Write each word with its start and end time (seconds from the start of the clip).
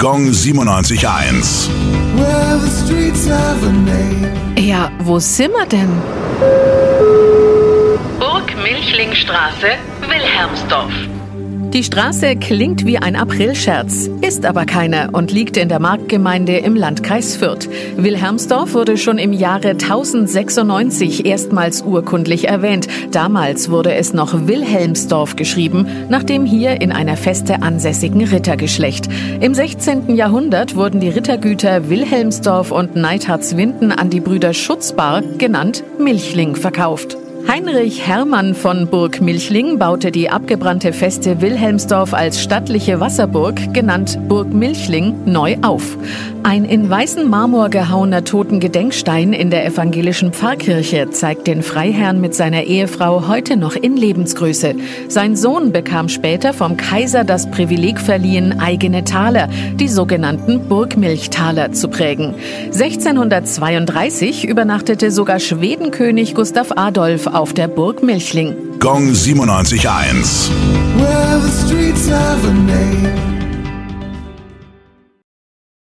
Gong 0.00 0.30
97.1. 0.30 1.68
Well, 2.14 2.60
the 2.60 2.68
streets 2.70 3.26
have 3.26 3.66
a 3.66 3.72
name. 3.72 4.32
Ja, 4.56 4.92
wo 5.00 5.18
sind 5.18 5.50
wir 5.52 5.66
denn? 5.66 5.90
Burg 8.20 8.54
Milchlingstraße, 8.62 9.76
Wilhelmsdorf. 10.02 10.92
Die 11.74 11.84
Straße 11.84 12.36
klingt 12.36 12.86
wie 12.86 12.96
ein 12.96 13.14
Aprilscherz, 13.14 14.08
ist 14.22 14.46
aber 14.46 14.64
keine 14.64 15.10
und 15.12 15.30
liegt 15.30 15.58
in 15.58 15.68
der 15.68 15.80
Marktgemeinde 15.80 16.56
im 16.56 16.74
Landkreis 16.74 17.36
Fürth. 17.36 17.68
Wilhelmsdorf 17.98 18.72
wurde 18.72 18.96
schon 18.96 19.18
im 19.18 19.34
Jahre 19.34 19.70
1096 19.70 21.26
erstmals 21.26 21.82
urkundlich 21.82 22.48
erwähnt. 22.48 22.88
Damals 23.12 23.70
wurde 23.70 23.92
es 23.94 24.14
noch 24.14 24.46
Wilhelmsdorf 24.46 25.36
geschrieben, 25.36 25.86
nach 26.08 26.22
dem 26.22 26.46
hier 26.46 26.80
in 26.80 26.90
einer 26.90 27.18
Feste 27.18 27.60
ansässigen 27.60 28.24
Rittergeschlecht. 28.24 29.06
Im 29.40 29.52
16. 29.52 30.16
Jahrhundert 30.16 30.74
wurden 30.74 31.00
die 31.00 31.10
Rittergüter 31.10 31.90
Wilhelmsdorf 31.90 32.70
und 32.70 32.96
Neidhardswinden 32.96 33.92
an 33.92 34.08
die 34.08 34.20
Brüder 34.20 34.54
Schutzbar, 34.54 35.22
genannt 35.36 35.84
Milchling, 35.98 36.56
verkauft. 36.56 37.18
Heinrich 37.46 38.06
Hermann 38.06 38.54
von 38.54 38.88
Burg 38.88 39.20
Milchling 39.20 39.78
baute 39.78 40.10
die 40.10 40.28
abgebrannte 40.28 40.92
Feste 40.92 41.40
Wilhelmsdorf 41.40 42.12
als 42.12 42.42
stattliche 42.42 43.00
Wasserburg, 43.00 43.72
genannt 43.72 44.18
Burg 44.28 44.52
Milchling, 44.52 45.14
neu 45.24 45.56
auf. 45.62 45.96
Ein 46.42 46.64
in 46.64 46.88
weißen 46.88 47.28
Marmor 47.28 47.68
gehauener 47.68 48.24
Totengedenkstein 48.24 49.32
in 49.32 49.50
der 49.50 49.66
evangelischen 49.66 50.32
Pfarrkirche 50.32 51.10
zeigt 51.10 51.46
den 51.46 51.62
Freiherrn 51.62 52.20
mit 52.20 52.34
seiner 52.34 52.64
Ehefrau 52.64 53.28
heute 53.28 53.56
noch 53.56 53.76
in 53.76 53.96
Lebensgröße. 53.96 54.74
Sein 55.08 55.36
Sohn 55.36 55.72
bekam 55.72 56.08
später 56.08 56.52
vom 56.52 56.76
Kaiser 56.76 57.24
das 57.24 57.50
Privileg 57.50 58.00
verliehen, 58.00 58.60
eigene 58.60 59.04
Taler, 59.04 59.48
die 59.74 59.88
sogenannten 59.88 60.68
Burgmilchtaler, 60.68 61.72
zu 61.72 61.88
prägen. 61.88 62.34
1632 62.66 64.44
übernachtete 64.44 65.10
sogar 65.10 65.40
Schwedenkönig 65.40 66.34
Gustav 66.34 66.72
Adolf 66.76 67.27
auf 67.34 67.52
der 67.52 67.68
Burg 67.68 68.02
Milchling. 68.02 68.78
Gong 68.78 69.12
97.1. 69.12 70.48
Well, 70.96 73.27